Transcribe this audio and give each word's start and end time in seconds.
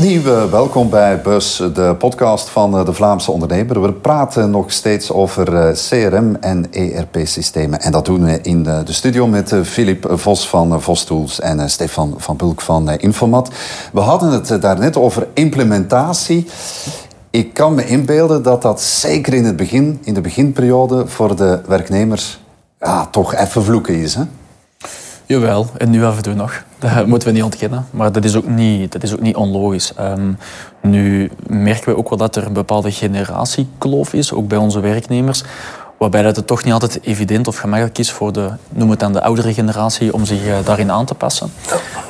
Opnieuw 0.00 0.50
welkom 0.50 0.90
bij 0.90 1.20
Bus, 1.20 1.56
de 1.56 1.94
podcast 1.98 2.48
van 2.48 2.78
uh, 2.78 2.84
de 2.84 2.92
Vlaamse 2.92 3.30
ondernemer. 3.30 3.82
We 3.82 3.92
praten 3.92 4.50
nog 4.50 4.72
steeds 4.72 5.12
over 5.12 5.52
uh, 5.52 5.70
CRM 5.72 6.36
en 6.40 6.72
ERP-systemen. 6.72 7.80
En 7.80 7.92
dat 7.92 8.04
doen 8.04 8.24
we 8.24 8.40
in 8.42 8.62
de 8.62 8.82
studio 8.84 9.26
met 9.26 9.54
Filip 9.64 10.06
Vos 10.10 10.48
van 10.48 10.82
Vos 10.82 11.04
Tools 11.04 11.40
en 11.40 11.70
Stefan 11.70 12.14
van 12.16 12.36
Bulk 12.36 12.60
van 12.60 12.90
Informat. 12.90 13.50
We 13.92 14.00
hadden 14.00 14.32
het 14.32 14.62
daarnet 14.62 14.96
over 14.96 15.26
implementatie. 15.34 16.46
Ik 17.30 17.54
kan 17.54 17.74
me 17.74 17.86
inbeelden 17.86 18.42
dat 18.42 18.62
dat 18.62 18.80
zeker 18.80 19.34
in 19.34 19.44
het 19.44 19.56
begin, 19.56 19.98
in 20.02 20.14
de 20.14 20.20
beginperiode, 20.20 21.06
voor 21.06 21.36
de 21.36 21.60
werknemers 21.66 22.40
ja, 22.78 23.06
toch 23.06 23.34
even 23.34 23.64
vloeken 23.64 23.94
is. 23.94 24.14
Hè? 24.14 24.22
Jawel, 25.30 25.66
en 25.76 25.90
nu 25.90 26.04
af 26.04 26.16
en 26.16 26.22
toe 26.22 26.34
nog. 26.34 26.64
Dat 26.78 27.06
moeten 27.06 27.28
we 27.28 27.34
niet 27.34 27.42
ontkennen. 27.42 27.86
Maar 27.90 28.12
dat 28.12 28.24
is 28.24 28.36
ook 28.36 28.46
niet, 28.46 28.92
dat 28.92 29.02
is 29.02 29.12
ook 29.12 29.20
niet 29.20 29.36
onlogisch. 29.36 29.92
Um, 30.00 30.38
nu 30.82 31.30
merken 31.46 31.88
we 31.88 31.96
ook 31.96 32.08
wel 32.08 32.18
dat 32.18 32.36
er 32.36 32.46
een 32.46 32.52
bepaalde 32.52 32.90
generatiekloof 32.90 34.12
is, 34.12 34.32
ook 34.32 34.48
bij 34.48 34.58
onze 34.58 34.80
werknemers. 34.80 35.42
Waarbij 35.98 36.22
het 36.22 36.46
toch 36.46 36.64
niet 36.64 36.72
altijd 36.72 37.00
evident 37.02 37.48
of 37.48 37.56
gemakkelijk 37.56 37.98
is 37.98 38.10
voor 38.10 38.32
de, 38.32 38.50
noem 38.68 38.90
het 38.90 39.00
dan 39.00 39.12
de 39.12 39.22
oudere 39.22 39.54
generatie, 39.54 40.14
om 40.14 40.24
zich 40.24 40.46
eh, 40.46 40.64
daarin 40.64 40.90
aan 40.90 41.04
te 41.04 41.14
passen. 41.14 41.52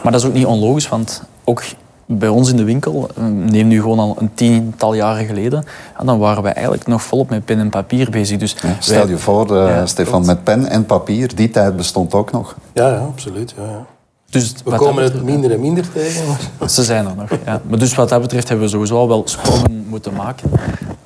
Maar 0.02 0.12
dat 0.12 0.20
is 0.20 0.26
ook 0.26 0.34
niet 0.34 0.46
onlogisch, 0.46 0.88
want 0.88 1.22
ook 1.44 1.62
bij 2.18 2.28
ons 2.28 2.50
in 2.50 2.56
de 2.56 2.64
winkel, 2.64 3.08
eh, 3.16 3.24
neem 3.24 3.68
nu 3.68 3.80
gewoon 3.80 3.98
al 3.98 4.16
een 4.18 4.30
tiental 4.34 4.94
jaren 4.94 5.26
geleden, 5.26 5.64
en 5.98 6.06
dan 6.06 6.18
waren 6.18 6.42
wij 6.42 6.52
eigenlijk 6.52 6.86
nog 6.86 7.02
volop 7.02 7.30
met 7.30 7.44
pen 7.44 7.58
en 7.58 7.70
papier 7.70 8.10
bezig. 8.10 8.38
Dus 8.38 8.56
stel 8.78 9.08
je 9.08 9.18
voor, 9.18 9.56
uh, 9.56 9.80
Stefan, 9.84 10.26
met 10.26 10.44
pen 10.44 10.66
en 10.66 10.86
papier, 10.86 11.34
die 11.34 11.50
tijd 11.50 11.76
bestond 11.76 12.14
ook 12.14 12.32
nog. 12.32 12.56
Ja, 12.72 12.88
ja 12.88 12.98
absoluut. 12.98 13.54
Ja, 13.56 13.64
ja. 13.64 13.86
Dus 14.30 14.54
we 14.64 14.76
komen 14.76 15.02
het 15.02 15.22
minder 15.22 15.50
en 15.50 15.60
minder 15.60 15.92
tegen. 15.92 16.36
Ze 16.68 16.84
zijn 16.84 17.06
er 17.06 17.16
nog. 17.16 17.30
Ja. 17.44 17.60
Maar 17.68 17.78
dus 17.78 17.94
wat 17.94 18.08
dat 18.08 18.20
betreft 18.20 18.48
hebben 18.48 18.66
we 18.66 18.72
sowieso 18.72 18.96
al 18.96 19.08
wel 19.08 19.22
sprongen 19.24 19.86
moeten 19.88 20.14
maken. 20.14 20.50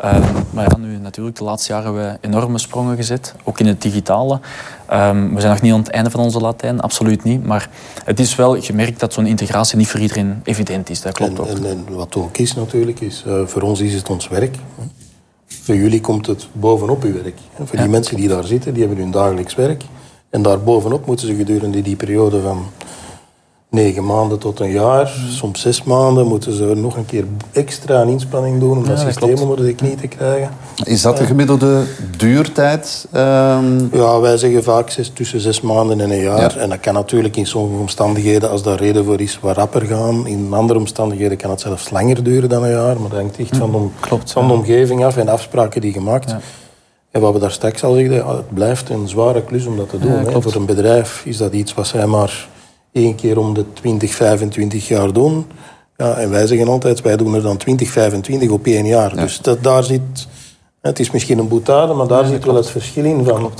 Um, 0.04 0.22
maar 0.50 0.64
ja, 0.70 0.76
nu 0.76 0.98
natuurlijk, 0.98 1.36
de 1.36 1.44
laatste 1.44 1.72
jaren 1.72 1.84
hebben 1.84 2.12
we 2.12 2.28
enorme 2.28 2.58
sprongen 2.58 2.96
gezet, 2.96 3.34
ook 3.44 3.60
in 3.60 3.66
het 3.66 3.82
digitale. 3.82 4.40
Um, 4.92 5.34
we 5.34 5.40
zijn 5.40 5.52
nog 5.52 5.62
niet 5.62 5.72
aan 5.72 5.78
het 5.78 5.88
einde 5.88 6.10
van 6.10 6.20
onze 6.20 6.40
Latijn, 6.40 6.80
absoluut 6.80 7.24
niet. 7.24 7.44
Maar 7.44 7.68
het 8.04 8.20
is 8.20 8.34
wel 8.34 8.62
gemerkt 8.62 9.00
dat 9.00 9.12
zo'n 9.12 9.26
integratie 9.26 9.76
niet 9.76 9.88
voor 9.88 10.00
iedereen 10.00 10.40
evident 10.44 10.90
is. 10.90 11.00
Dat 11.00 11.12
klopt 11.12 11.32
en, 11.32 11.38
ook. 11.38 11.46
En, 11.46 11.64
en, 11.66 11.84
wat 11.88 12.16
ook 12.16 12.38
is 12.38 12.54
natuurlijk, 12.54 13.00
is 13.00 13.24
uh, 13.26 13.46
voor 13.46 13.62
ons 13.62 13.80
is 13.80 13.94
het 13.94 14.10
ons 14.10 14.28
werk. 14.28 14.56
Voor 15.46 15.76
jullie 15.76 16.00
komt 16.00 16.26
het 16.26 16.48
bovenop 16.52 17.02
uw 17.02 17.12
werk. 17.12 17.38
Voor 17.64 17.78
die 17.78 17.88
mensen 17.88 18.16
die 18.16 18.28
daar 18.28 18.44
zitten, 18.44 18.74
die 18.74 18.84
hebben 18.84 19.02
hun 19.02 19.12
dagelijks 19.12 19.54
werk. 19.54 19.82
En 20.30 20.42
daar 20.42 20.60
bovenop 20.60 21.06
moeten 21.06 21.26
ze 21.26 21.34
gedurende 21.34 21.82
die 21.82 21.96
periode 21.96 22.40
van 22.40 22.66
negen 23.74 24.04
maanden 24.04 24.38
tot 24.38 24.60
een 24.60 24.70
jaar, 24.70 25.12
soms 25.28 25.60
zes 25.60 25.82
maanden, 25.82 26.26
moeten 26.26 26.52
ze 26.52 26.64
nog 26.64 26.96
een 26.96 27.06
keer 27.06 27.24
extra 27.52 28.00
een 28.00 28.08
inspanning 28.08 28.60
doen 28.60 28.76
om 28.78 28.86
dat 28.86 28.98
systeem 28.98 29.38
onder 29.38 29.66
de 29.66 29.74
knie 29.74 29.94
te 29.94 30.06
krijgen. 30.06 30.50
Is 30.84 31.02
dat 31.02 31.16
de 31.16 31.24
gemiddelde 31.24 31.82
duurtijd? 32.16 33.06
Um... 33.14 33.88
Ja, 33.92 34.20
wij 34.20 34.36
zeggen 34.36 34.62
vaak 34.62 34.90
zes, 34.90 35.08
tussen 35.14 35.40
zes 35.40 35.60
maanden 35.60 36.00
en 36.00 36.10
een 36.10 36.22
jaar. 36.22 36.56
En 36.56 36.68
dat 36.68 36.80
kan 36.80 36.94
natuurlijk 36.94 37.36
in 37.36 37.46
sommige 37.46 37.80
omstandigheden, 37.80 38.50
als 38.50 38.62
daar 38.62 38.78
reden 38.78 39.04
voor 39.04 39.20
is, 39.20 39.38
wat 39.40 39.56
rapper 39.56 39.82
gaan. 39.82 40.26
In 40.26 40.52
andere 40.52 40.78
omstandigheden 40.78 41.36
kan 41.36 41.50
het 41.50 41.60
zelfs 41.60 41.90
langer 41.90 42.22
duren 42.22 42.48
dan 42.48 42.62
een 42.62 42.70
jaar. 42.70 43.00
Maar 43.00 43.10
dat 43.10 43.18
hangt 43.18 43.38
echt 43.38 43.56
van, 43.56 43.72
de, 43.72 43.86
Klopt, 44.00 44.32
van 44.32 44.46
de 44.46 44.52
omgeving 44.52 45.04
af 45.04 45.16
en 45.16 45.28
afspraken 45.28 45.80
die 45.80 45.92
gemaakt 45.92 46.30
ja. 46.30 46.40
En 47.14 47.20
wat 47.20 47.32
we 47.32 47.38
daar 47.38 47.50
straks 47.50 47.84
al 47.84 47.92
zeiden, 47.92 48.26
het 48.26 48.54
blijft 48.54 48.88
een 48.88 49.08
zware 49.08 49.42
klus 49.42 49.66
om 49.66 49.76
dat 49.76 49.88
te 49.88 49.98
doen. 49.98 50.24
Ja, 50.30 50.40
Voor 50.40 50.54
een 50.54 50.66
bedrijf 50.66 51.22
is 51.24 51.36
dat 51.36 51.52
iets 51.52 51.74
wat 51.74 51.86
zij 51.86 52.06
maar 52.06 52.48
één 52.94 53.14
keer 53.14 53.38
om 53.38 53.54
de 53.54 53.64
20, 53.72 54.14
25 54.14 54.88
jaar 54.88 55.12
doen. 55.12 55.46
Ja, 55.96 56.14
en 56.14 56.30
wij 56.30 56.46
zeggen 56.46 56.68
altijd, 56.68 57.00
wij 57.00 57.16
doen 57.16 57.34
er 57.34 57.42
dan 57.42 57.56
20, 57.56 57.90
25 57.90 58.50
op 58.50 58.66
één 58.66 58.86
jaar. 58.86 59.16
Dus 59.16 59.38
dat, 59.40 59.62
daar 59.62 59.84
zit... 59.84 60.26
Het 60.80 60.98
is 60.98 61.10
misschien 61.10 61.38
een 61.38 61.48
boetade, 61.48 61.94
maar 61.94 62.06
daar 62.06 62.24
zit 62.24 62.44
wel 62.44 62.54
het 62.54 62.70
verschil 62.70 63.04
in. 63.04 63.24
Van, 63.24 63.52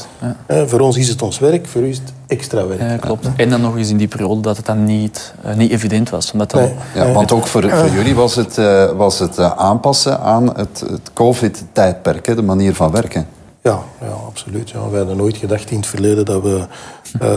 ja. 0.48 0.66
voor 0.66 0.80
ons 0.80 0.96
is 0.96 1.08
het 1.08 1.22
ons 1.22 1.38
werk, 1.38 1.66
voor 1.66 1.82
u 1.82 1.88
is 1.88 1.98
het 1.98 2.12
extra 2.26 2.66
werk. 2.66 2.80
Ja, 2.80 2.96
klopt. 2.96 3.28
En 3.36 3.50
dan 3.50 3.60
nog 3.60 3.76
eens 3.76 3.90
in 3.90 3.96
die 3.96 4.08
periode 4.08 4.40
dat 4.40 4.56
het 4.56 4.66
dan 4.66 4.84
niet, 4.84 5.34
uh, 5.46 5.54
niet 5.54 5.70
evident 5.70 6.10
was. 6.10 6.32
Omdat 6.32 6.50
dan... 6.50 6.70
ja, 6.94 7.12
want 7.12 7.32
ook 7.32 7.46
voor, 7.46 7.70
voor 7.70 7.88
jullie 7.88 8.14
was 8.14 8.34
het, 8.34 8.58
uh, 8.58 8.90
was 8.90 9.18
het 9.18 9.38
uh, 9.38 9.50
aanpassen 9.56 10.20
aan 10.20 10.56
het, 10.56 10.84
het 10.90 11.12
COVID-tijdperk, 11.12 12.36
de 12.36 12.42
manier 12.42 12.74
van 12.74 12.90
werken. 12.90 13.26
Ja, 13.62 13.82
ja 14.00 14.12
absoluut. 14.26 14.70
Ja. 14.70 14.88
We 14.90 14.96
hadden 14.96 15.16
nooit 15.16 15.36
gedacht 15.36 15.70
in 15.70 15.76
het 15.76 15.86
verleden 15.86 16.24
dat 16.24 16.42
we, 16.42 16.66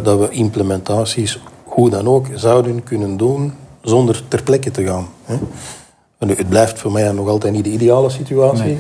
dat 0.04 0.20
we 0.20 0.30
implementaties 0.30 1.40
hoe 1.78 1.90
dan 1.90 2.08
ook 2.08 2.28
zouden 2.34 2.84
kunnen 2.84 3.18
doen 3.18 3.54
zonder 3.82 4.24
ter 4.28 4.44
plekke 4.44 4.72
te 4.72 4.84
gaan. 4.84 5.08
Nu, 6.20 6.36
het 6.36 6.50
blijft 6.50 6.80
voor 6.80 6.92
mij 6.92 7.12
nog 7.12 7.28
altijd 7.28 7.54
niet 7.54 7.64
de 7.64 7.70
ideale 7.70 8.10
situatie. 8.10 8.80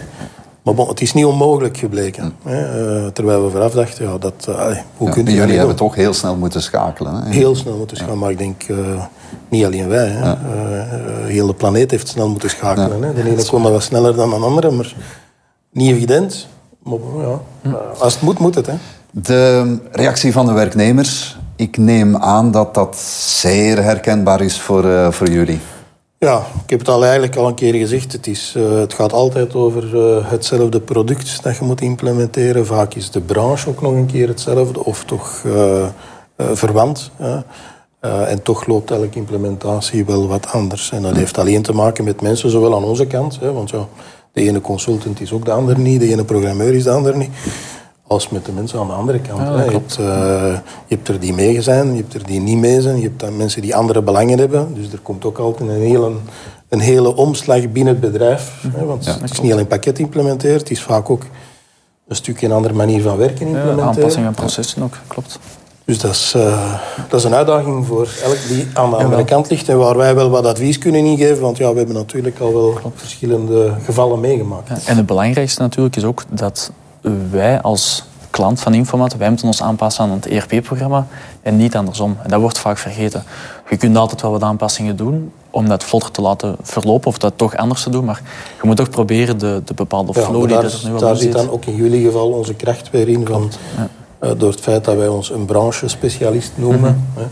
Maar 0.62 0.74
bon, 0.74 0.88
het 0.88 1.02
is 1.02 1.13
niet 1.13 1.25
onmogelijk 1.25 1.78
gebleken. 1.78 2.34
Hè? 2.44 2.59
Uh, 3.03 3.07
terwijl 3.07 3.44
we 3.44 3.50
vooraf 3.50 3.72
dachten, 3.72 4.06
ja, 4.06 4.18
dat, 4.18 4.46
uh, 4.50 4.56
hoe 4.97 5.07
ja, 5.07 5.13
kun 5.13 5.25
je 5.25 5.31
Jullie 5.31 5.57
hebben 5.57 5.75
toch 5.75 5.96
heel 5.96 6.13
snel 6.13 6.36
moeten 6.36 6.62
schakelen. 6.62 7.16
Hè? 7.16 7.30
Heel 7.30 7.56
snel 7.56 7.78
moeten 7.78 7.97
schakelen, 7.97 8.19
maar 8.19 8.31
ik 8.31 8.38
denk 8.38 8.68
uh, 8.68 9.03
niet 9.50 9.66
alleen 9.66 9.88
wij. 9.88 10.07
Hè? 10.07 10.36
heel 11.25 11.47
de 11.47 11.53
planeet 11.53 11.91
heeft 11.91 12.07
snel 12.07 12.30
moeten 12.30 12.50
schakelen. 12.50 13.03
Hè? 13.03 13.13
De 13.13 13.24
ene 13.24 13.36
dat 13.36 13.50
wel 13.50 13.80
sneller 13.80 14.16
dan 14.16 14.30
de 14.30 14.36
andere, 14.36 14.72
maar 14.72 14.96
niet 15.72 15.91
evident. 15.91 16.47
Maar 16.84 17.00
ja, 17.18 17.40
als 17.97 18.13
het 18.13 18.22
moet, 18.22 18.40
moet 18.40 18.56
het. 18.56 18.66
Hè? 18.66 18.75
De 19.12 19.78
reactie 19.91 20.31
van 20.31 20.46
de 20.46 20.53
werknemers 20.53 21.37
ik 21.57 21.78
neem 21.78 22.16
aan 22.16 22.51
dat 22.51 22.73
dat 22.73 22.97
zeer 23.25 23.84
herkenbaar 23.84 24.41
is 24.41 24.59
voor, 24.59 24.85
uh, 24.85 25.12
voor 25.12 25.29
jullie. 25.29 25.59
Ja, 26.18 26.38
ik 26.63 26.69
heb 26.69 26.79
het 26.79 26.90
al 26.90 27.03
eigenlijk 27.03 27.35
al 27.35 27.47
een 27.47 27.56
keer 27.56 27.73
gezegd. 27.73 28.12
Het, 28.12 28.28
is, 28.28 28.53
uh, 28.57 28.79
het 28.79 28.94
gaat 28.94 29.13
altijd 29.13 29.56
over 29.56 29.95
uh, 29.95 30.31
hetzelfde 30.31 30.79
product 30.79 31.44
dat 31.44 31.57
je 31.57 31.63
moet 31.63 31.81
implementeren. 31.81 32.66
Vaak 32.66 32.94
is 32.94 33.12
de 33.12 33.22
branche 33.22 33.69
ook 33.69 33.81
nog 33.81 33.91
een 33.91 34.06
keer 34.06 34.28
hetzelfde 34.28 34.85
of 34.85 35.03
toch 35.03 35.44
verwant. 36.38 37.12
en 38.00 38.41
toch 38.44 38.66
loopt 38.66 38.91
elke 38.91 39.18
implementatie 39.18 40.06
wel 40.06 40.28
wat 40.28 40.51
anders. 40.51 40.91
En 40.91 41.01
dat 41.01 41.16
heeft 41.16 41.38
alleen 41.38 41.62
te 41.62 41.74
maken 41.74 42.03
met 42.03 42.22
mensen, 42.22 42.50
zowel 42.50 42.75
aan 42.75 42.84
onze 42.84 43.07
kant. 43.07 43.39
Hè, 43.39 43.53
want 43.53 43.69
ja, 43.69 43.88
de 44.31 44.41
ene 44.41 44.62
consultant 44.62 45.22
is 45.22 45.31
ook 45.31 45.45
de 45.45 45.51
ander 45.51 45.79
niet, 45.79 46.00
de 46.00 46.09
ene 46.09 46.24
programmeur 46.24 46.74
is 46.74 46.84
de 46.84 46.91
ander 46.91 47.18
niet 47.18 47.31
als 48.07 48.29
met 48.29 48.45
de 48.45 48.51
mensen 48.51 48.79
aan 48.79 48.88
de 48.88 48.94
andere 48.94 49.19
kant. 49.19 49.40
je, 49.40 49.72
hebt, 49.72 49.97
uh, 50.00 50.07
je, 50.88 50.95
hebt, 50.95 51.07
er 51.07 51.19
die 51.19 51.34
mee 51.34 51.62
zijn, 51.62 51.91
je 51.91 52.01
hebt 52.01 52.13
er 52.13 52.25
die 52.25 52.40
niet 52.40 52.57
mee 52.57 52.81
zijn. 52.81 52.95
Je 52.95 53.03
hebt 53.03 53.19
dan 53.19 53.38
mensen 53.38 53.62
die 53.62 53.75
andere 53.75 54.01
belangen 54.01 54.40
hebben. 54.40 54.73
Dus 54.73 54.91
er 54.91 55.00
komt 55.00 55.25
ook 55.25 55.38
altijd 55.38 55.69
een 55.69 55.75
hele, 55.75 56.12
een 56.69 56.79
hele 56.79 57.16
omslag 57.16 57.72
binnen 57.72 57.94
het 57.94 58.12
bedrijf. 58.12 58.63
hè, 58.75 58.85
want 58.85 59.06
het 59.06 59.31
is 59.31 59.41
niet 59.41 59.51
alleen 59.51 59.68
pakket 59.68 60.00
implementeren, 60.00 60.57
het 60.57 60.72
is 60.72 60.81
vaak 60.81 61.09
ook 61.09 61.23
een 62.07 62.16
stukje 62.16 62.45
een 62.45 62.51
andere 62.51 62.73
manier 62.73 63.01
van 63.01 63.18
werken 63.18 63.47
implementeren. 63.47 63.78
Ja, 63.78 63.85
aanpassing 63.85 64.25
aan 64.25 64.34
processen 64.34 64.84
ook, 64.84 64.97
klopt. 65.07 65.39
Dus 65.85 66.00
dat 66.00 66.12
is, 66.12 66.34
uh, 66.38 66.74
dat 67.09 67.19
is 67.19 67.25
een 67.25 67.34
uitdaging 67.34 67.85
voor 67.85 68.09
elk 68.24 68.38
die 68.47 68.68
aan 68.74 68.89
de 68.89 68.95
andere 68.95 69.24
kant 69.24 69.50
ligt 69.50 69.69
en 69.69 69.78
waar 69.78 69.97
wij 69.97 70.16
wel 70.16 70.29
wat 70.29 70.45
advies 70.45 70.78
kunnen 70.78 71.06
ingeven. 71.06 71.41
Want 71.41 71.57
ja, 71.57 71.72
we 71.72 71.78
hebben 71.78 71.95
natuurlijk 71.95 72.39
al 72.39 72.53
wel 72.53 72.69
Klopt. 72.69 73.00
verschillende 73.00 73.74
gevallen 73.84 74.19
meegemaakt. 74.19 74.68
Ja, 74.68 74.78
en 74.85 74.97
het 74.97 75.06
belangrijkste 75.06 75.62
natuurlijk 75.62 75.95
is 75.95 76.03
ook 76.03 76.24
dat 76.29 76.72
wij 77.30 77.62
als 77.62 78.03
klant 78.30 78.59
van 78.59 78.74
Informat, 78.74 79.16
wij 79.18 79.30
moeten 79.30 79.47
ons 79.47 79.62
aanpassen 79.62 80.03
aan 80.03 80.12
het 80.12 80.25
ERP-programma 80.25 81.08
en 81.41 81.58
niet 81.58 81.75
andersom. 81.75 82.18
En 82.24 82.30
dat 82.30 82.40
wordt 82.40 82.59
vaak 82.59 82.78
vergeten. 82.78 83.24
Je 83.69 83.78
kunt 83.78 83.97
altijd 83.97 84.22
wel 84.22 84.31
wat 84.31 84.41
aanpassingen 84.41 84.95
doen 84.95 85.31
om 85.50 85.68
dat 85.68 85.83
vlotter 85.83 86.12
te 86.12 86.21
laten 86.21 86.56
verlopen 86.62 87.07
of 87.07 87.18
dat 87.18 87.33
toch 87.36 87.56
anders 87.56 87.83
te 87.83 87.89
doen, 87.89 88.06
maar 88.06 88.21
je 88.62 88.68
moet 88.68 88.77
toch 88.77 88.89
proberen 88.89 89.38
de, 89.38 89.62
de 89.66 89.74
bepaalde 89.74 90.13
flow 90.13 90.48
die 90.48 90.56
daar, 90.56 90.63
er 90.63 90.80
nu 90.83 90.94
al 90.94 91.00
Daar 91.00 91.16
zit 91.16 91.31
dan 91.31 91.50
ook 91.50 91.66
in 91.66 91.75
jullie 91.75 92.06
geval 92.06 92.30
onze 92.31 92.54
kracht 92.54 92.89
weer 92.89 93.07
in, 93.07 93.27
van, 93.27 93.51
ja. 93.77 93.89
uh, 94.27 94.39
door 94.39 94.50
het 94.50 94.60
feit 94.60 94.86
dat 94.86 94.95
wij 94.95 95.07
ons 95.07 95.30
een 95.30 95.45
branche-specialist 95.45 96.51
noemen. 96.56 97.06
Mm 97.16 97.24
-hmm. 97.24 97.27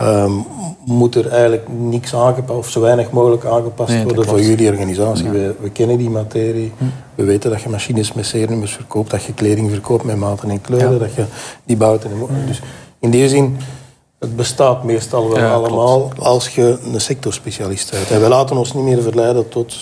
Um, 0.00 0.46
moet 0.84 1.14
er 1.14 1.28
eigenlijk 1.28 1.68
niks 1.68 2.14
aangepast, 2.14 2.58
of 2.58 2.68
zo 2.68 2.80
weinig 2.80 3.10
mogelijk 3.10 3.44
aangepast 3.44 4.02
worden 4.02 4.24
voor 4.24 4.40
jullie 4.40 4.70
organisatie. 4.70 5.30
We, 5.30 5.54
we, 5.60 5.70
kennen 5.70 5.98
die 5.98 6.10
materie. 6.10 6.72
Hm. 6.78 6.84
We 7.14 7.24
weten 7.24 7.50
dat 7.50 7.62
je 7.62 7.68
machines 7.68 8.12
met 8.12 8.26
serienummers 8.26 8.72
verkoopt, 8.72 9.10
dat 9.10 9.24
je 9.24 9.34
kleding 9.34 9.70
verkoopt 9.70 10.04
met 10.04 10.16
maten 10.16 10.50
en 10.50 10.60
kleuren, 10.60 10.98
dat 10.98 11.14
je 11.14 11.24
die 11.64 11.76
bouwt. 11.76 12.04
En, 12.04 12.10
hm. 12.10 12.46
Dus 12.46 12.60
in 12.98 13.10
die 13.10 13.28
zin, 13.28 13.56
het 14.18 14.36
bestaat 14.36 14.84
meestal 14.84 15.28
wel 15.28 15.50
allemaal 15.50 16.12
als 16.18 16.48
je 16.48 16.78
een 16.92 17.00
sectorspecialist 17.00 17.90
bent. 17.90 18.10
En 18.10 18.20
we 18.20 18.28
laten 18.28 18.56
ons 18.56 18.74
niet 18.74 18.84
meer 18.84 19.02
verleiden 19.02 19.48
tot 19.48 19.74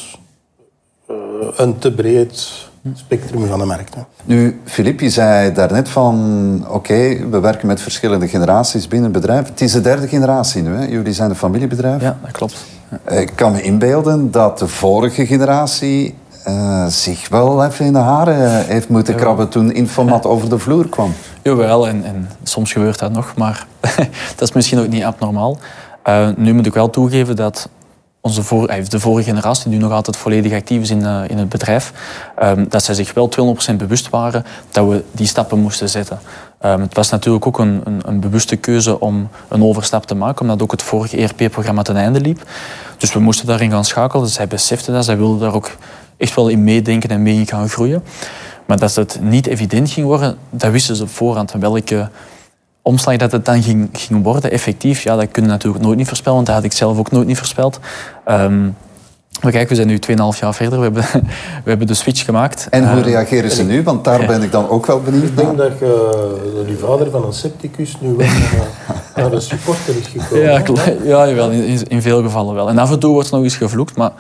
uh, 1.10 1.16
een 1.56 1.78
te 1.78 1.92
breed 1.92 2.68
spectrum 2.94 3.47
van 3.47 3.59
de 3.59 3.65
markt. 3.65 3.94
Hè. 3.94 4.00
Nu, 4.25 4.61
Filip, 4.65 5.00
je 5.00 5.11
zei 5.11 5.53
daarnet 5.53 5.88
van... 5.88 6.65
Oké, 6.69 7.29
we 7.31 7.41
werken 7.41 7.67
met 7.67 7.81
verschillende 7.81 8.29
generaties 8.29 8.88
binnen 8.88 9.12
het 9.12 9.21
bedrijf. 9.21 9.49
Het 9.49 9.61
is 9.61 9.73
de 9.73 9.81
derde 9.81 10.09
generatie 10.09 10.62
nu, 10.62 10.75
hè? 10.75 10.85
Jullie 10.85 11.12
zijn 11.12 11.31
een 11.31 11.37
familiebedrijf. 11.37 12.03
Ja, 12.03 12.19
dat 12.23 12.31
klopt. 12.31 12.67
Ik 13.09 13.32
kan 13.35 13.53
me 13.53 13.62
inbeelden 13.62 14.31
dat 14.31 14.59
de 14.59 14.69
vorige 14.69 15.27
generatie... 15.27 16.15
Uh, 16.49 16.87
zich 16.87 17.29
wel 17.29 17.65
even 17.65 17.85
in 17.85 17.93
de 17.93 17.99
haren 17.99 18.67
heeft 18.67 18.88
moeten 18.88 19.15
krabben 19.15 19.49
toen 19.49 19.73
Informat 19.73 20.27
over 20.27 20.49
de 20.49 20.59
vloer 20.59 20.88
kwam. 20.88 21.12
Jawel, 21.43 21.88
en, 21.88 22.05
en 22.05 22.29
soms 22.43 22.73
gebeurt 22.73 22.99
dat 22.99 23.12
nog, 23.12 23.32
maar 23.37 23.67
dat 24.37 24.49
is 24.49 24.53
misschien 24.53 24.79
ook 24.79 24.88
niet 24.88 25.03
abnormaal. 25.03 25.59
Uh, 26.09 26.29
nu 26.37 26.53
moet 26.53 26.67
ik 26.67 26.75
wel 26.75 26.91
toegeven 26.91 27.37
dat 27.37 27.69
onze 28.20 28.43
de 28.88 29.00
vorige 29.00 29.28
generatie, 29.28 29.70
die 29.70 29.78
nog 29.78 29.93
altijd 29.93 30.17
volledig 30.17 30.52
actief 30.52 30.81
is 30.81 30.90
in, 30.90 31.02
in 31.28 31.38
het 31.38 31.49
bedrijf, 31.49 31.93
ehm, 32.37 32.64
dat 32.69 32.84
zij 32.84 32.94
zich 32.94 33.14
wel 33.14 33.28
200% 33.28 33.76
bewust 33.76 34.08
waren 34.08 34.44
dat 34.70 34.88
we 34.88 35.05
die 35.12 35.26
stappen 35.26 35.58
moesten 35.58 35.88
zetten. 35.88 36.20
Um, 36.64 36.81
het 36.81 36.94
was 36.94 37.11
natuurlijk 37.11 37.46
ook 37.46 37.58
een, 37.58 37.82
een, 38.02 38.20
bewuste 38.20 38.56
keuze 38.56 39.00
om 39.00 39.28
een 39.49 39.62
overstap 39.62 40.06
te 40.06 40.14
maken, 40.14 40.40
omdat 40.40 40.62
ook 40.62 40.70
het 40.70 40.82
vorige 40.82 41.17
ERP-programma 41.17 41.82
ten 41.82 41.96
einde 41.96 42.20
liep. 42.20 42.43
Dus 42.99 43.12
we 43.12 43.20
moesten 43.20 43.46
daarin 43.46 43.70
gaan 43.70 43.84
schakelen. 43.84 44.25
Dus 44.25 44.34
zij 44.34 44.46
beseften 44.46 44.93
dat, 44.93 45.05
zij 45.05 45.17
wilden 45.17 45.40
daar 45.40 45.55
ook 45.55 45.76
echt 46.17 46.34
wel 46.34 46.49
in 46.49 46.64
meedenken 46.64 47.11
en 47.11 47.22
mee 47.22 47.46
gaan 47.46 47.69
groeien. 47.69 48.02
Maar 48.67 48.78
dat 48.78 48.94
het 48.94 49.19
niet 49.22 49.46
evident 49.46 49.90
ging 49.90 50.06
worden, 50.06 50.38
dat 50.50 50.70
wisten 50.70 50.96
ze 50.96 51.02
op 51.02 51.11
voorhand. 51.11 51.52
Welke 51.52 52.08
omslag 52.82 53.17
dat 53.17 53.32
het 53.32 53.44
dan 53.44 53.62
ging, 53.62 53.88
ging 53.93 54.23
worden, 54.23 54.50
effectief, 54.50 55.03
ja, 55.03 55.17
dat 55.17 55.31
kunnen 55.31 55.50
we 55.50 55.56
natuurlijk 55.56 55.85
nooit 55.85 55.97
niet 55.97 56.09
voorspellen, 56.09 56.35
want 56.35 56.47
dat 56.47 56.56
had 56.56 56.65
ik 56.65 56.73
zelf 56.73 56.99
ook 56.99 57.11
nooit 57.11 57.27
niet 57.27 57.38
voorspeld. 57.38 57.79
Um, 58.29 58.77
maar 59.43 59.53
kijk, 59.53 59.69
we 59.69 59.75
zijn 59.75 59.87
nu 59.87 59.99
2,5 60.11 60.38
jaar 60.41 60.55
verder. 60.55 60.79
We 60.79 60.85
hebben, 60.85 61.05
we 61.65 61.69
hebben 61.69 61.87
de 61.87 61.94
switch 61.94 62.25
gemaakt. 62.25 62.67
En 62.71 62.91
hoe 62.91 62.99
uh, 62.99 63.05
reageren 63.05 63.50
ze 63.50 63.62
nu? 63.62 63.82
Want 63.82 64.05
daar 64.05 64.27
ben 64.27 64.43
ik 64.43 64.53
dan 64.53 64.69
ook 64.69 64.87
wel 64.87 65.00
benieuwd 65.00 65.25
Ik 65.25 65.37
denk 65.37 65.56
dat, 65.56 65.71
uh, 65.82 65.88
dat 66.55 66.67
uw 66.67 66.77
vader 66.79 67.11
van 67.11 67.25
een 67.25 67.32
septicus 67.32 67.97
nu 68.00 68.15
wel 68.17 68.27
naar 69.17 69.32
een 69.32 69.41
supporter 69.41 69.94
is 69.97 70.06
gekomen. 70.06 70.44
Ja, 70.44 70.62
ja 71.17 71.29
jawel, 71.29 71.50
in, 71.50 71.88
in 71.88 72.03
veel 72.03 72.23
gevallen 72.23 72.55
wel. 72.55 72.69
En 72.69 72.79
af 72.79 72.91
en 72.91 72.99
toe 72.99 73.12
wordt 73.12 73.29
er 73.29 73.35
nog 73.35 73.44
eens 73.44 73.56
gevloekt, 73.56 73.97
maar 73.97 74.12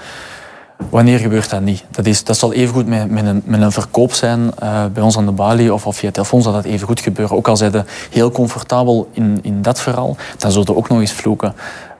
Wanneer 0.88 1.18
gebeurt 1.18 1.50
dat 1.50 1.60
niet? 1.60 1.84
Dat, 1.90 2.06
is, 2.06 2.24
dat 2.24 2.36
zal 2.36 2.52
evengoed 2.52 2.86
met, 2.86 3.10
met, 3.10 3.26
een, 3.26 3.42
met 3.44 3.60
een 3.60 3.72
verkoop 3.72 4.12
zijn 4.12 4.50
uh, 4.62 4.84
bij 4.92 5.02
ons 5.02 5.16
aan 5.16 5.26
de 5.26 5.32
balie 5.32 5.74
of, 5.74 5.86
of 5.86 5.96
via 5.96 6.10
telefoon 6.10 6.42
zal 6.42 6.52
dat 6.52 6.64
even 6.64 6.86
goed 6.86 7.00
gebeuren. 7.00 7.36
Ook 7.36 7.48
al 7.48 7.56
zijn 7.56 7.72
ze 7.72 7.84
heel 8.10 8.30
comfortabel 8.30 9.08
in, 9.12 9.38
in 9.42 9.62
dat 9.62 9.80
verhaal, 9.80 10.16
dan 10.38 10.50
zullen 10.50 10.66
er 10.66 10.76
ook 10.76 10.88
nog 10.88 11.00
eens 11.00 11.12
vloeken. 11.12 11.54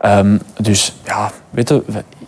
Um, 0.04 0.40
dus 0.60 0.94
ja, 1.04 1.30
weet 1.50 1.70
ik, 1.70 1.82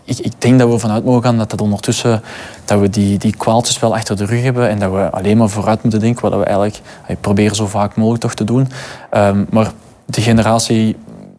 ik, 0.05 0.33
denk 0.39 0.59
dat 0.59 0.69
we 0.69 0.79
vanuit 0.79 1.05
mogen 1.05 1.23
gaan 1.23 1.39
dat 1.39 1.51
dat 1.51 1.61
ondertussen 1.61 2.23
dat 2.65 2.81
we 2.81 2.91
die, 2.91 3.19
die 3.19 3.37
kwaaltjes 3.37 3.79
wel 3.79 3.95
achter 3.95 4.17
de 4.17 4.25
rug 4.25 4.43
hebben 4.43 4.69
en 4.69 4.79
dat 4.79 4.93
we 4.93 5.11
alleen 5.11 5.37
maar 5.37 5.49
vooruit 5.49 5.83
moeten 5.83 6.01
denken, 6.01 6.23
wat 6.23 6.39
we 6.39 6.45
eigenlijk 6.45 6.81
proberen 7.21 7.57
zo 7.57 7.67
vaak 7.67 7.97
mogelijk 7.97 8.23
toch 8.23 8.35
te 8.35 8.45
doen. 8.45 8.69
Um, 9.17 9.47
maar 9.51 9.71
de 10.05 10.21
generatie 10.21 10.97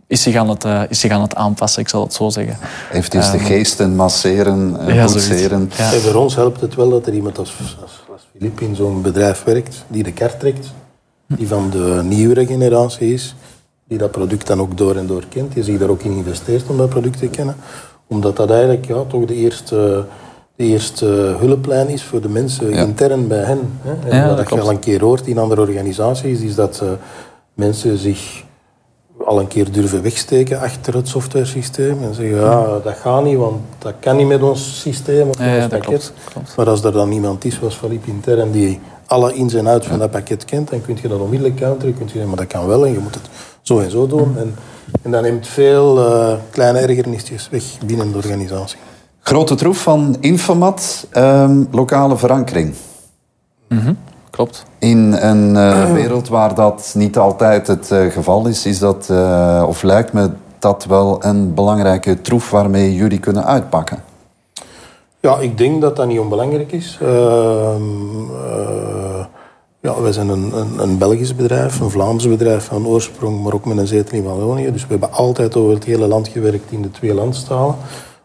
is 0.08 0.22
zich 0.22 0.36
aan 0.36 0.50
het, 0.50 0.66
uh, 0.66 0.82
is 0.90 1.00
zich 1.00 1.12
aan 1.12 1.22
het 1.22 1.36
aanpassen, 1.36 1.82
ik 1.82 1.90
zal 1.90 2.04
het 2.04 2.14
zo 2.14 2.30
zeggen. 2.30 2.58
Heeft 2.90 3.14
um, 3.14 3.22
de 3.22 3.28
ehm, 3.28 3.38
geesten 3.38 3.96
masseren, 3.96 4.78
uh, 4.82 4.96
ja, 4.96 5.06
boetseren. 5.06 5.72
Ja. 5.78 5.94
En 5.94 6.00
voor 6.00 6.16
ons 6.16 6.36
helpt 6.36 6.62
het 6.62 6.76
wel 6.76 6.90
dat 6.90 7.08
er 7.08 7.14
iemand 7.14 7.38
als, 7.38 7.54
als, 7.82 8.04
als 8.12 8.28
Filip 8.38 8.60
in 8.60 8.76
zo'n 8.76 9.02
bedrijf 9.02 9.44
werkt, 9.44 9.86
die 9.88 10.04
de 10.04 10.14
kart 10.14 10.40
trekt, 10.40 10.72
die 11.28 11.48
van 11.48 11.70
de 11.70 12.02
nieuwere 12.04 12.46
generatie 12.46 13.14
is, 13.14 13.36
die 13.88 13.98
dat 13.98 14.12
product 14.12 14.48
dan 14.48 14.60
ook 14.60 14.78
door 14.78 14.96
en 14.96 15.08
door 15.08 15.24
kent, 15.30 15.54
die 15.54 15.64
zich 15.64 15.80
daar 15.80 15.90
ook 15.90 16.04
in 16.04 16.12
investeert 16.12 16.68
om 16.68 16.78
dat 16.78 16.90
product 16.90 17.20
te 17.20 17.28
kennen. 17.28 17.56
Omdat 18.08 18.36
dat 18.36 18.52
eigenlijk 18.52 18.86
ja, 18.86 19.04
toch 19.08 19.26
de 19.26 19.36
eerste, 19.36 20.06
de 20.56 20.64
eerste 20.64 21.06
hulplijn 21.40 21.88
is 21.88 22.04
voor 22.04 22.22
de 22.22 22.30
mensen 22.30 22.70
ja. 22.70 22.84
intern 22.84 23.28
bij 23.28 23.44
hen. 23.44 23.80
Hè. 23.82 24.10
En 24.10 24.18
ja, 24.18 24.36
wat 24.36 24.50
je 24.50 24.62
al 24.62 24.70
een 24.70 24.80
keer 24.80 25.02
hoort 25.02 25.28
in 25.28 25.38
andere 25.38 25.62
organisaties, 25.62 26.40
is 26.40 26.56
dat 26.56 26.82
uh, 26.84 26.90
mensen 27.54 27.98
zich 27.98 28.44
al 29.18 29.40
een 29.40 29.48
keer 29.48 29.72
durven 29.72 30.02
wegsteken 30.02 30.60
achter 30.60 30.96
het 30.96 31.08
softwaresysteem 31.08 32.04
en 32.04 32.14
zeggen, 32.14 32.36
ja, 32.36 32.80
dat 32.84 32.96
gaat 33.02 33.24
niet, 33.24 33.38
want 33.38 33.62
dat 33.78 33.94
kan 34.00 34.16
niet 34.16 34.28
met 34.28 34.42
ons 34.42 34.80
systeem 34.82 35.30
of 35.30 35.38
met 35.38 35.48
ja, 35.48 35.56
ons 35.56 35.68
pakket. 35.68 35.88
Klopt, 35.88 36.14
klopt. 36.34 36.56
Maar 36.56 36.70
als 36.70 36.84
er 36.84 36.92
dan 36.92 37.12
iemand 37.12 37.46
is, 37.46 37.56
zoals 37.56 37.76
Philippe 37.76 38.10
Intern, 38.10 38.52
die 38.52 38.80
alle 39.06 39.34
ins 39.34 39.54
en 39.54 39.68
outs 39.68 39.88
van 39.88 40.00
dat 40.00 40.12
pakket 40.12 40.46
kent, 40.46 40.70
dan 40.70 40.82
kun 40.82 40.98
je 41.02 41.08
dat 41.08 41.20
onmiddellijk 41.20 41.60
counteren. 41.60 41.94
Kun 41.96 42.06
je 42.06 42.12
zeggen, 42.12 42.30
maar 42.30 42.38
dat 42.38 42.48
kan 42.48 42.68
wel 42.68 42.86
en 42.86 42.92
je 42.92 43.00
moet 43.00 43.14
het 43.14 43.30
zo 43.62 43.80
en 43.80 43.92
zo 43.92 44.08
doen. 44.08 44.38
En, 44.38 44.56
en 45.02 45.12
dat 45.12 45.22
neemt 45.22 45.48
veel 45.48 45.98
uh, 45.98 46.34
kleine 46.50 46.80
ergernisjes 46.80 47.50
weg 47.50 47.64
binnen 47.86 48.12
de 48.12 48.18
organisatie. 48.18 48.78
Grote 49.20 49.56
troef 49.56 49.82
van 49.82 50.18
Infomat, 50.20 51.08
um, 51.18 51.68
lokale 51.72 52.18
verankering. 52.18 52.74
Mm 53.70 53.80
-hmm. 53.80 53.98
Klopt. 54.34 54.66
In 54.80 55.14
een 55.14 55.56
uh, 55.56 55.92
wereld 55.92 56.28
waar 56.28 56.56
dat 56.56 56.94
niet 56.98 57.18
altijd 57.18 57.68
het 57.68 57.92
uh, 57.92 58.12
geval 58.12 58.48
is, 58.48 58.66
is 58.66 58.80
dat, 58.80 59.08
uh, 59.12 59.64
of 59.68 59.84
lijkt 59.84 60.14
me 60.14 60.30
dat 60.60 60.86
wel 60.86 61.26
een 61.26 61.54
belangrijke 61.54 62.22
troef 62.22 62.50
waarmee 62.50 62.96
jullie 62.96 63.20
kunnen 63.20 63.46
uitpakken? 63.46 64.04
Ja, 65.20 65.38
ik 65.38 65.58
denk 65.58 65.82
dat 65.82 65.96
dat 65.96 66.08
niet 66.08 66.20
onbelangrijk 66.20 66.72
is. 66.72 66.98
ja, 69.80 70.02
wij 70.02 70.12
zijn 70.12 70.30
een, 70.30 70.58
een, 70.58 70.80
een, 70.80 70.98
Belgisch 70.98 71.36
bedrijf, 71.36 71.80
een 71.80 71.90
Vlaams 71.90 72.28
bedrijf 72.28 72.66
van 72.66 72.88
oorsprong, 72.88 73.44
maar 73.44 73.54
ook 73.54 73.66
met 73.66 73.78
een 73.78 73.88
zetel 73.88 74.18
in 74.18 74.24
Wallonië. 74.24 74.72
Dus 74.72 74.82
we 74.82 74.92
hebben 74.92 75.12
altijd 75.12 75.56
over 75.56 75.74
het 75.74 75.84
hele 75.84 76.08
land 76.08 76.28
gewerkt 76.28 76.72
in 76.72 76.82
de 76.82 76.92
twee 76.92 77.14
landstalen. 77.14 77.76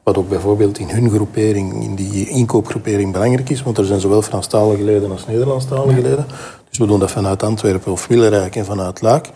Wat 0.09 0.19
ook 0.19 0.29
bijvoorbeeld 0.29 0.79
in 0.79 0.89
hun 0.89 1.11
groepering, 1.11 1.83
in 1.83 1.95
die 1.95 2.29
inkoopgroepering 2.29 3.13
belangrijk 3.13 3.51
is. 3.51 3.63
Want 3.63 3.79
er 3.79 3.85
zijn 3.85 4.01
zowel 4.01 4.23
Franstalige 4.23 4.83
leden 4.83 5.11
als 5.11 5.27
Nederlandstalige 5.27 6.01
leden. 6.01 6.27
Dus 6.69 6.79
we 6.79 6.87
doen 6.87 6.99
dat 6.99 7.11
vanuit 7.11 7.43
Antwerpen 7.43 7.93
of 7.93 8.07
Willerijk 8.07 8.57
en 8.57 8.65
vanuit 8.65 9.01
Luik. 9.01 9.31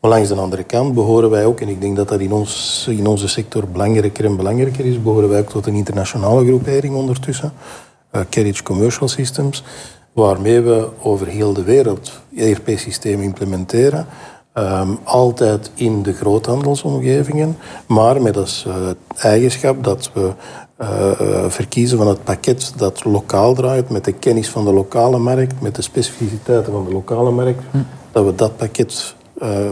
Maar 0.00 0.10
langs 0.10 0.28
de 0.28 0.34
andere 0.34 0.62
kant 0.62 0.94
behoren 0.94 1.30
wij 1.30 1.44
ook, 1.44 1.60
en 1.60 1.68
ik 1.68 1.80
denk 1.80 1.96
dat 1.96 2.08
dat 2.08 2.20
in, 2.20 2.32
ons, 2.32 2.86
in 2.90 3.06
onze 3.06 3.28
sector 3.28 3.68
belangrijker 3.68 4.24
en 4.24 4.36
belangrijker 4.36 4.84
is, 4.84 5.02
behoren 5.02 5.28
wij 5.28 5.40
ook 5.40 5.48
tot 5.48 5.66
een 5.66 5.74
internationale 5.74 6.46
groepering 6.46 6.94
ondertussen. 6.94 7.52
Uh, 8.12 8.20
Carriage 8.30 8.62
Commercial 8.62 9.08
Systems. 9.08 9.64
Waarmee 10.12 10.60
we 10.60 10.88
over 11.02 11.26
heel 11.26 11.52
de 11.52 11.62
wereld 11.62 12.10
ERP-systemen 12.36 13.24
implementeren. 13.24 14.06
Um, 14.58 14.98
altijd 15.04 15.70
in 15.74 16.02
de 16.02 16.12
groothandelsomgevingen, 16.12 17.56
maar 17.86 18.22
met 18.22 18.36
als 18.36 18.64
uh, 18.68 18.74
eigenschap 19.16 19.84
dat 19.84 20.10
we 20.12 20.30
uh, 20.80 21.10
verkiezen 21.48 21.98
van 21.98 22.08
het 22.08 22.24
pakket 22.24 22.72
dat 22.76 23.04
lokaal 23.04 23.54
draait, 23.54 23.90
met 23.90 24.04
de 24.04 24.12
kennis 24.12 24.48
van 24.48 24.64
de 24.64 24.72
lokale 24.72 25.18
markt, 25.18 25.60
met 25.60 25.74
de 25.74 25.82
specificiteiten 25.82 26.72
van 26.72 26.84
de 26.84 26.92
lokale 26.92 27.30
markt, 27.30 27.62
hm. 27.70 27.78
dat 28.12 28.24
we 28.24 28.34
dat 28.34 28.56
pakket 28.56 29.14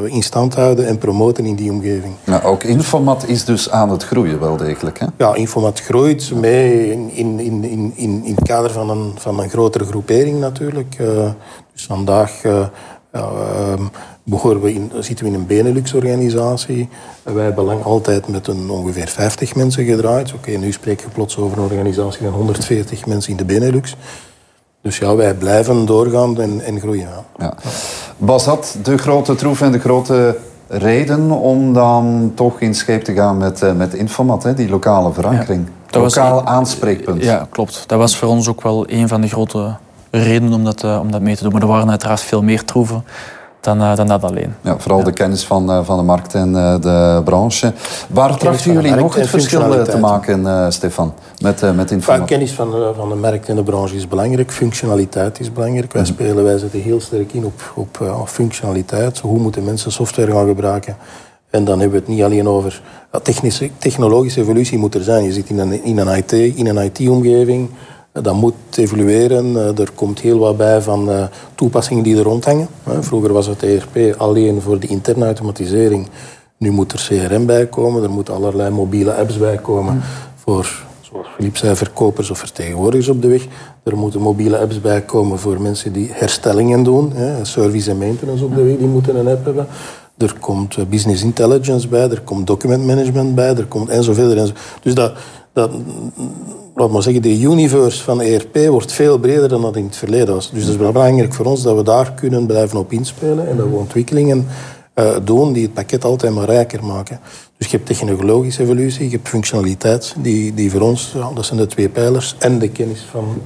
in 0.05 0.23
stand 0.23 0.55
houden 0.55 0.87
en 0.87 0.99
promoten 0.99 1.45
in 1.45 1.55
die 1.55 1.71
omgeving. 1.71 2.15
Nou, 2.25 2.43
ook 2.43 2.65
Infomat 2.65 3.29
is 3.29 3.45
dus 3.45 3.71
aan 3.71 3.91
het 3.91 4.05
groeien, 4.05 4.41
wel 4.41 4.57
degelijk. 4.57 4.99
Hè? 4.99 5.07
Ja, 5.17 5.35
Infomat 5.35 5.81
groeit 5.81 6.33
mee 6.35 6.91
in, 6.91 7.11
in, 7.11 7.41
in, 7.41 7.65
in, 7.65 8.23
in 8.25 8.35
het 8.35 8.49
kader 8.49 8.71
van 8.71 8.91
een, 8.91 9.13
van 9.15 9.41
een 9.41 9.51
grotere 9.51 9.85
groepering 9.85 10.41
natuurlijk. 10.41 10.97
dus 11.73 11.87
vandaag 11.87 12.43
ja, 13.13 13.77
we 14.25 14.73
in, 14.73 14.91
zitten 14.99 15.25
we 15.25 15.33
in 15.33 15.39
een 15.39 15.47
Benelux-organisatie. 15.47 16.89
Wij 17.23 17.45
hebben 17.45 17.65
lang 17.65 17.85
altijd 17.85 18.29
met 18.29 18.47
een 18.47 18.71
ongeveer 18.71 19.09
50 19.09 19.55
mensen 19.55 19.85
gedraaid. 19.85 20.33
Oké, 20.33 20.51
nu 20.51 20.73
spreek 20.73 21.01
je 21.01 21.09
plots 21.09 21.37
over 21.39 21.59
een 21.59 21.65
organisatie 21.65 22.23
van 22.23 22.33
140 22.33 23.07
mensen 23.07 23.31
in 23.31 23.37
de 23.37 23.45
Benelux. 23.45 23.97
Dus 24.83 24.99
ja, 24.99 25.17
wij 25.17 25.35
blijven 25.35 25.87
doorgaan 25.87 26.41
en, 26.41 26.61
en 26.65 26.81
groeien. 26.81 27.09
Ja. 27.39 27.55
Was 28.17 28.45
dat 28.45 28.77
de 28.83 28.99
grote 28.99 29.35
troef 29.35 29.61
en 29.61 29.73
de 29.73 29.79
grote 29.79 30.37
reden 30.69 31.31
om 31.31 31.73
dan 31.73 32.33
toch 32.35 32.61
in 32.61 32.75
scheep 32.75 33.05
te 33.05 33.13
gaan 33.13 33.37
met, 33.37 33.63
uh, 33.63 33.73
met 33.73 33.95
Infomat, 33.95 34.43
hè? 34.43 34.55
die 34.55 34.69
lokale 34.69 35.13
verankering? 35.13 35.67
Ja, 35.91 36.01
Lokaal 36.01 36.35
was, 36.35 36.45
aanspreekpunt. 36.45 37.23
Ja, 37.23 37.47
klopt. 37.51 37.85
Dat 37.87 37.99
was 37.99 38.17
voor 38.17 38.29
ons 38.29 38.49
ook 38.49 38.63
wel 38.63 38.85
een 38.89 39.09
van 39.09 39.21
de 39.21 39.29
grote 39.29 39.77
redenen 40.11 40.53
om 40.53 40.65
dat, 40.65 40.85
uh, 40.85 40.99
om 41.01 41.11
dat 41.11 41.21
mee 41.21 41.37
te 41.37 41.43
doen. 41.43 41.53
Maar 41.53 41.63
er 41.63 41.69
waren 41.69 41.91
uiteraard 41.91 42.21
veel 42.21 42.43
meer 42.43 42.65
troeven 42.65 43.05
dan, 43.65 43.81
uh, 43.81 43.97
dan 43.97 44.07
dat 44.07 44.25
alleen. 44.25 44.55
Ja, 44.61 44.79
vooral 44.79 44.99
ja. 44.99 45.05
de 45.05 45.13
kennis 45.13 45.45
van, 45.45 45.71
uh, 45.71 45.85
van 45.85 45.97
de 45.99 46.03
markt 46.03 46.35
en 46.35 46.51
uh, 46.51 46.81
de 46.81 47.21
branche. 47.25 47.73
Waar 48.09 48.37
trachten 48.37 48.73
jullie 48.73 48.95
nog 48.95 49.15
het 49.15 49.29
verschil 49.29 49.85
te 49.85 49.99
maken, 49.99 50.73
Stefan, 50.73 51.15
met, 51.41 51.75
met 51.75 51.91
informatie? 51.91 52.27
Kennis 52.27 52.53
van, 52.53 52.75
van 52.97 53.09
de 53.09 53.15
markt 53.15 53.49
en 53.49 53.57
de 53.57 53.63
branche 53.63 53.97
is 53.97 54.09
belangrijk. 54.09 54.53
Functionaliteit 54.53 55.41
is 55.41 55.53
belangrijk. 55.53 55.93
Wij, 55.93 56.03
mm. 56.03 56.07
spelen, 56.07 56.45
wij 56.45 56.59
zetten 56.59 56.81
heel 56.81 57.01
sterk 57.01 57.33
in 57.33 57.45
op, 57.45 57.73
op, 57.75 58.25
functionaliteit. 58.27 59.19
Hoe 59.19 59.39
moeten 59.39 59.65
mensen 59.65 59.93
software 59.93 60.33
gaan 60.33 60.47
gebruiken? 60.47 60.97
En 61.51 61.65
dan 61.65 61.81
hebben 61.81 61.99
we 61.99 62.05
het 62.05 62.15
niet 62.15 62.25
alleen 62.25 62.49
over... 62.49 62.83
Ja, 63.13 63.19
technische, 63.21 63.71
technologische 63.79 64.41
evolutie 64.41 64.79
moet 64.79 64.95
er 64.95 65.03
zijn. 65.03 65.25
Je 65.25 65.33
zit 65.33 65.49
in 65.49 65.59
een, 65.59 65.85
in 65.85 65.99
een 65.99 66.17
IT, 66.17 66.33
in 66.33 66.67
een 66.67 66.85
IT-omgeving... 66.85 67.71
Dat 68.23 68.35
moet 68.35 68.55
evolueren. 68.77 69.57
Eh, 69.57 69.79
er 69.79 69.91
komt 69.95 70.21
heel 70.21 70.39
wat 70.39 70.57
bij 70.57 70.81
van 70.81 71.11
eh, 71.11 71.25
toepassingen 71.55 72.03
die 72.03 72.17
er 72.17 72.23
rondhangen. 72.23 72.69
Vroeger 73.01 73.33
was 73.33 73.47
het 73.47 73.63
ERP 73.63 74.15
alleen 74.19 74.61
voor 74.61 74.79
de 74.79 74.87
interne 74.87 75.25
automatisering. 75.25 76.09
Nu 76.57 76.71
moet 76.71 76.93
er 76.93 77.07
CRM 77.09 77.47
bij 77.47 77.67
komen. 77.67 78.03
Er 78.03 78.11
moeten 78.11 78.35
allerlei 78.35 78.71
mobiele 78.71 79.15
apps 79.15 79.39
bij 79.39 79.57
komen. 79.57 80.01
Voor, 80.35 80.85
zoals 81.01 81.27
Philippe 81.37 81.59
zei, 81.59 81.77
verkopers 81.77 82.31
of 82.31 82.39
vertegenwoordigers 82.39 83.09
op 83.09 83.23
de 83.23 83.29
weg. 83.29 83.47
Er 83.83 83.97
moeten 83.97 84.21
mobiele 84.21 84.59
apps 84.59 84.81
bij 84.81 85.03
komen 85.03 85.39
voor 85.39 85.61
mensen 85.61 85.93
die 85.93 86.11
herstellingen 86.13 86.83
doen. 86.83 87.13
Service 87.43 87.91
en 87.91 87.99
maintenance 87.99 88.45
op 88.45 88.55
de 88.55 88.63
weg, 88.63 88.77
die 88.77 88.87
moeten 88.87 89.17
een 89.17 89.29
app 89.29 89.45
hebben. 89.45 89.67
Er 90.17 90.35
komt 90.41 90.77
eh, 90.77 90.85
business 90.85 91.23
intelligence 91.23 91.89
bij, 91.89 92.11
er 92.11 92.21
komt 92.21 92.47
document 92.47 92.85
management 92.87 93.35
bij, 93.35 93.57
er 93.57 93.67
komt 93.67 93.89
enzovoort. 93.89 94.33
enzovoort. 94.33 94.59
Dus 94.83 94.95
dat, 94.95 95.13
dat, 95.53 95.71
laat 96.75 96.91
maar 96.91 97.03
zeggen, 97.03 97.23
de 97.23 97.41
universe 97.41 98.03
van 98.03 98.21
ERP 98.21 98.57
wordt 98.69 98.93
veel 98.93 99.19
breder 99.19 99.49
dan 99.49 99.63
dat 99.63 99.77
in 99.77 99.85
het 99.85 99.97
verleden 99.97 100.35
was. 100.35 100.51
Dus 100.51 100.63
het 100.63 100.71
is 100.71 100.77
belangrijk 100.77 101.35
voor 101.35 101.47
ons 101.47 101.63
dat 101.63 101.77
we 101.77 101.83
daar 101.83 102.13
kunnen 102.13 102.47
blijven 102.47 102.79
op 102.79 102.93
inspelen 102.93 103.49
en 103.49 103.57
dat 103.57 103.67
we 103.69 103.77
ontwikkelingen 103.77 104.47
doen 105.25 105.53
die 105.53 105.63
het 105.63 105.75
pakket 105.75 106.05
altijd 106.05 106.35
maar 106.35 106.45
rijker 106.45 106.85
maken. 106.85 107.21
Dus 107.57 107.67
je 107.71 107.77
hebt 107.77 107.89
technologische 107.89 108.63
evolutie, 108.63 109.05
je 109.05 109.17
hebt 109.17 109.29
functionaliteit, 109.29 110.15
die, 110.19 110.55
die 110.55 110.71
voor 110.71 110.81
ons, 110.81 111.13
ja, 111.15 111.31
dat 111.35 111.45
zijn 111.45 111.59
de 111.59 111.67
twee 111.67 111.89
pijlers, 111.89 112.35
en 112.39 112.59
de 112.59 112.69
kennis 112.69 113.07
van 113.11 113.43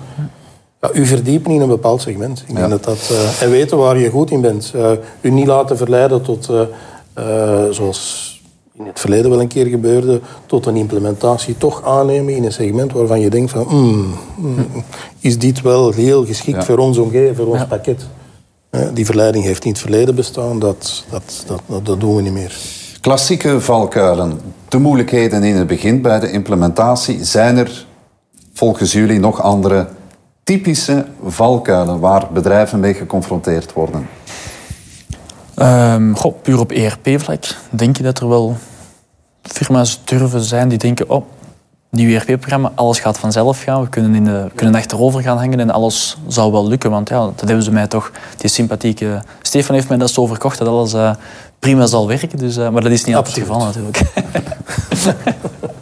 ja, 0.81 0.91
u 0.93 1.07
verdiepen 1.07 1.53
in 1.53 1.61
een 1.61 1.69
bepaald 1.69 2.03
segment. 2.03 2.45
Ik 2.47 2.55
denk 2.57 2.71
dat 2.71 2.85
dat, 2.85 3.09
uh, 3.13 3.43
en 3.43 3.51
weten 3.51 3.79
waar 3.79 3.99
je 3.99 4.11
goed 4.11 4.31
in 4.31 4.41
bent. 4.41 4.73
Uh, 4.77 4.91
u 5.21 5.31
niet 5.31 5.47
laten 5.47 5.77
verleiden 5.77 6.23
tot, 6.23 6.51
zoals 7.71 8.28
in 8.79 8.87
het 8.87 9.01
verleden 9.01 9.31
wel 9.31 9.41
een 9.41 9.49
keer 9.49 9.67
gebeurde, 9.67 10.21
tot 10.47 10.67
een 10.67 10.77
implementatie 10.77 11.57
toch 11.57 11.85
aannemen 11.85 12.35
in 12.35 12.45
een 12.45 12.53
segment 12.53 12.93
waarvan 12.93 13.21
je 13.21 13.31
denkt 13.31 13.51
van, 13.51 13.67
mm, 13.69 14.15
mm, 14.37 14.67
is 15.21 15.39
dit 15.39 15.61
wel 15.61 15.93
heel 15.93 16.27
geschikt 16.27 16.65
voor 16.65 16.79
ons 16.79 16.99
omgeving, 16.99 17.37
voor 17.37 17.47
ons 17.47 17.59
ja. 17.59 17.65
pakket? 17.65 18.07
die 18.93 19.07
verleiding 19.07 19.45
heeft 19.45 19.65
in 19.65 19.71
het 19.71 19.81
verleden 19.81 20.15
bestaan, 20.15 20.59
dat, 20.59 21.05
dat, 21.11 21.45
dat, 21.47 21.87
dat 21.87 22.01
doen 22.01 22.17
we 22.17 22.23
niet 22.23 22.33
meer. 22.33 22.57
Klassieke 23.01 23.61
valkuilen. 23.61 24.41
De 24.69 24.79
moeilijkheden 24.79 25.43
in 25.43 25.57
het 25.57 25.67
begin 25.67 26.03
bij 26.03 26.21
de 26.21 26.31
implementatie. 26.31 27.25
Zijn 27.25 27.57
er 27.57 27.87
volgens 28.53 28.93
jullie 28.93 29.19
nog 29.19 29.43
andere 29.43 29.89
typische 30.45 31.07
valkuilen 31.25 32.01
waar 32.01 32.29
bedrijven 32.33 32.81
mee 32.81 32.95
geconfronteerd 32.95 33.73
worden? 33.73 34.09
Um, 35.61 36.17
goh, 36.17 36.35
puur 36.43 36.61
op 36.61 36.71
ERP-vlak 36.71 37.45
denk 37.71 37.97
je 37.97 38.03
dat 38.03 38.21
er 38.21 38.29
wel 38.29 38.57
firma's 39.43 40.00
durven 40.05 40.41
zijn 40.41 40.69
die 40.69 40.79
denken: 40.79 41.11
oh, 41.11 41.25
nieuw 41.91 42.19
ERP-programma, 42.19 42.73
alles 42.75 42.99
gaat 43.00 43.19
vanzelf 43.19 43.62
gaan. 43.62 43.83
We 43.83 43.88
kunnen, 43.88 44.15
in 44.15 44.25
de, 44.25 44.47
kunnen 44.55 44.75
achterover 44.75 45.23
gaan 45.23 45.37
hangen 45.37 45.61
en 45.61 45.71
alles 45.71 46.17
zal 46.27 46.53
wel 46.53 46.69
lukken. 46.69 46.91
Want 46.91 47.09
ja, 47.09 47.19
dat 47.19 47.41
hebben 47.41 47.62
ze 47.62 47.73
mij 47.73 47.87
toch, 47.87 48.11
die 48.37 48.50
sympathieke... 48.50 49.23
Stefan 49.43 49.75
heeft 49.75 49.88
mij 49.88 49.99
dat 49.99 50.11
zo 50.11 50.27
verkocht 50.27 50.59
dat 50.59 50.69
alles 50.69 50.95
uh, 50.95 51.15
prima 51.59 51.87
zal 51.87 52.07
werken. 52.07 52.38
Dus, 52.38 52.57
uh, 52.57 52.69
maar 52.69 52.83
dat 52.83 52.93
is 52.93 53.05
niet 53.05 53.15
altijd 53.17 53.37
het 53.37 53.45
geval 53.45 53.65
natuurlijk. 53.65 54.00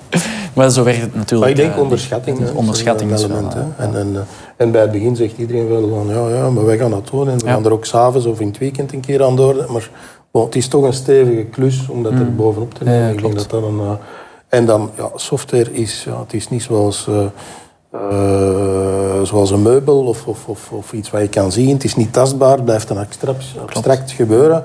maar 0.56 0.70
zo 0.70 0.84
werkt 0.84 1.00
het 1.00 1.14
natuurlijk. 1.14 1.40
Maar 1.40 1.50
ik 1.50 1.56
denk 1.56 1.74
uh, 1.74 1.82
onderschatting. 1.82 2.50
Onderschatting 2.54 3.12
is 3.12 3.22
element. 3.22 3.54
Wel, 3.54 3.72
en, 3.76 3.96
en, 3.96 4.26
en, 4.56 4.70
bij 4.70 4.80
het 4.80 4.92
begin 4.92 5.16
zegt 5.16 5.38
iedereen 5.38 5.68
wel 5.68 5.88
van 5.88 6.06
ja, 6.08 6.36
ja 6.36 6.50
maar 6.50 6.64
wij 6.64 6.78
gaan 6.78 6.90
dat 6.90 7.08
doen. 7.10 7.28
En 7.28 7.38
we 7.38 7.46
gaan 7.46 7.64
er 7.64 7.72
ook 7.72 7.84
s'avonds 7.84 8.26
of 8.26 8.40
in 8.40 8.46
het 8.46 8.58
weekend 8.58 8.92
een 8.92 9.00
keer 9.00 9.24
aan 9.24 9.36
door. 9.36 9.66
Maar 9.68 9.90
bon, 10.30 10.44
het 10.44 10.54
is 10.54 10.68
toch 10.68 10.84
een 10.84 10.92
stevige 10.92 11.44
klus 11.44 11.88
om 11.88 12.02
dat 12.02 12.12
er 12.12 12.18
mm. 12.18 12.36
bovenop 12.36 12.74
te 12.74 12.84
nemen. 12.84 13.10
ik 13.10 13.22
denk 13.22 13.36
dat 13.36 13.50
dat 13.50 13.62
een 13.62 13.98
en 14.48 14.66
dan, 14.66 14.90
ja, 14.96 15.10
software 15.14 15.72
is, 15.72 16.04
ja, 16.04 16.20
het 16.20 16.32
is 16.32 16.48
niet 16.48 16.62
zoals, 16.62 17.06
uh, 17.08 17.24
uh, 17.94 19.22
zoals 19.22 19.50
een 19.50 19.62
meubel 19.62 20.04
of, 20.04 20.26
of, 20.26 20.48
of, 20.48 20.72
of, 20.72 20.92
iets 20.92 21.10
wat 21.10 21.20
je 21.20 21.28
kan 21.28 21.52
zien. 21.52 21.68
Het 21.68 21.84
is 21.84 21.96
niet 21.96 22.12
tastbaar, 22.12 22.56
het 22.56 22.64
blijft 22.64 22.90
een 22.90 22.98
abstract, 22.98 23.44
abstract 23.60 24.10
gebeuren. 24.10 24.64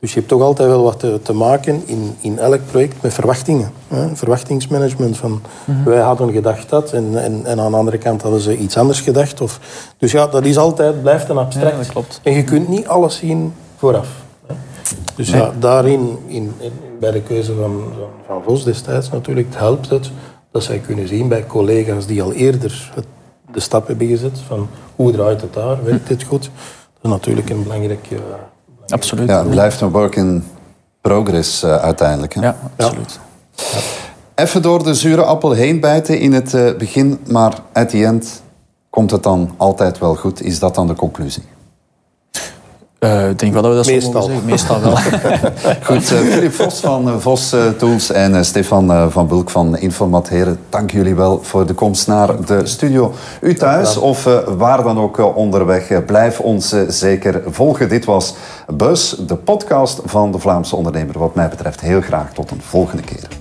Dus 0.00 0.12
je 0.12 0.18
hebt 0.18 0.28
toch 0.28 0.42
altijd 0.42 0.68
wel 0.68 0.82
wat 0.82 0.98
te, 0.98 1.20
te 1.22 1.32
maken 1.32 1.82
in, 1.86 2.16
in 2.20 2.38
elk 2.38 2.60
project 2.70 3.02
met 3.02 3.14
verwachtingen. 3.14 3.70
Hè? 3.88 4.16
Verwachtingsmanagement 4.16 5.16
van 5.16 5.30
mm 5.30 5.40
-hmm. 5.64 5.84
wij 5.84 6.00
hadden 6.00 6.32
gedacht 6.32 6.68
dat 6.68 6.92
en, 6.92 7.22
en, 7.22 7.44
en, 7.44 7.60
aan 7.60 7.70
de 7.70 7.76
andere 7.76 7.98
kant 7.98 8.22
hadden 8.22 8.40
ze 8.40 8.56
iets 8.56 8.76
anders 8.76 9.00
gedacht. 9.00 9.40
Of, 9.40 9.60
dus 9.98 10.12
ja, 10.12 10.26
dat 10.26 10.44
is 10.44 10.58
altijd, 10.58 11.02
blijft 11.02 11.28
een 11.28 11.38
abstract. 11.38 11.86
Ja, 11.86 11.92
klopt. 11.92 12.20
En 12.22 12.32
je 12.32 12.44
kunt 12.44 12.68
niet 12.68 12.88
alles 12.88 13.16
zien 13.16 13.54
vooraf. 13.76 14.08
Dus 15.14 15.30
ja, 15.30 15.52
daarin, 15.58 16.18
in, 16.26 16.52
in, 16.58 16.72
bij 17.00 17.10
de 17.10 17.22
keuze 17.22 17.54
van, 17.54 17.82
van, 18.26 18.42
Vos 18.42 18.64
destijds 18.64 19.10
natuurlijk, 19.10 19.48
helpt 19.54 19.90
het 19.90 20.10
dat 20.52 20.62
zij 20.62 20.78
kunnen 20.78 21.08
zien 21.08 21.28
bij 21.28 21.46
collega's 21.46 22.06
die 22.06 22.22
al 22.22 22.32
eerder 22.32 22.90
het, 22.94 23.06
de 23.52 23.60
stap 23.60 23.86
hebben 23.86 24.06
gezet 24.06 24.38
van 24.46 24.68
hoe 24.96 25.12
draait 25.12 25.40
het 25.40 25.54
daar, 25.54 25.84
werkt 25.84 26.08
dit 26.08 26.22
goed. 26.22 26.50
Dat 27.00 27.02
is 27.02 27.10
natuurlijk 27.10 27.50
een 27.50 27.62
belangrijk... 27.62 28.10
Uh, 28.10 28.18
absoluut. 28.92 29.28
Ja, 29.28 29.38
het 29.38 29.50
blijft 29.50 29.80
een 29.80 29.90
work 29.90 30.16
in 30.16 30.44
progress 31.00 31.64
uh, 31.64 31.76
uiteindelijk. 31.76 32.34
Hè? 32.34 32.40
Ja, 32.40 32.56
absoluut. 32.76 33.18
Ja. 33.54 33.78
Even 34.34 34.62
door 34.62 34.84
de 34.84 34.94
zure 34.94 35.22
appel 35.22 35.50
heen 35.50 35.80
bijten 35.80 36.18
in 36.18 36.32
het 36.32 36.52
uh, 36.52 36.76
begin, 36.76 37.18
maar 37.26 37.58
at 37.72 37.88
the 37.88 38.04
end 38.04 38.42
komt 38.90 39.10
het 39.10 39.22
dan 39.22 39.54
altijd 39.56 39.98
wel 39.98 40.14
goed. 40.14 40.42
Is 40.42 40.58
dat 40.58 40.74
dan 40.74 40.86
de 40.86 40.94
conclusie? 40.94 41.42
Uh, 43.00 43.28
ik 43.28 43.38
denk 43.38 43.52
wel 43.52 43.62
dat 43.62 43.70
we 43.70 43.76
dat 43.76 43.86
Meestal. 43.86 44.22
zo 44.22 44.30
Meestal 44.44 44.80
wel. 44.80 44.96
Goed, 45.88 46.12
uh, 46.12 46.18
Filip 46.18 46.52
Vos 46.52 46.80
van 46.80 47.08
uh, 47.08 47.14
Vos 47.18 47.54
Tools 47.78 48.10
en 48.10 48.44
Stefan 48.44 49.10
van 49.10 49.26
Bulk 49.26 49.50
van 49.50 49.78
Informat. 49.78 50.28
Heren, 50.28 50.58
dank 50.68 50.90
jullie 50.90 51.14
wel 51.14 51.42
voor 51.42 51.66
de 51.66 51.74
komst 51.74 52.06
naar 52.06 52.44
de 52.44 52.66
studio. 52.66 53.14
U 53.40 53.54
thuis 53.54 53.96
of 53.96 54.28
waar 54.56 54.82
dan 54.82 54.98
ook 54.98 55.36
onderweg, 55.36 56.04
blijf 56.04 56.40
ons 56.40 56.74
zeker 56.88 57.42
volgen. 57.46 57.88
Dit 57.88 58.04
was 58.04 58.34
Bus, 58.74 59.16
de 59.26 59.36
podcast 59.36 60.00
van 60.04 60.32
de 60.32 60.38
Vlaamse 60.38 60.76
ondernemer. 60.76 61.18
Wat 61.18 61.34
mij 61.34 61.48
betreft 61.48 61.80
heel 61.80 62.00
graag 62.00 62.32
tot 62.32 62.50
een 62.50 62.62
volgende 62.62 63.02
keer. 63.02 63.39